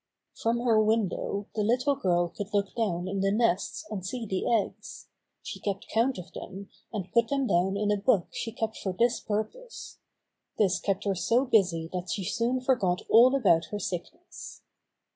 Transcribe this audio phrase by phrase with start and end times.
[0.33, 4.51] From her window the little girl could look down in the nests and see the
[4.51, 5.09] eggs.
[5.43, 8.93] She kept count of them, and put them down in a book she kept for
[8.93, 9.99] this purpose.
[10.57, 14.63] This kept her so busy that she soon forgot all about her sick ness.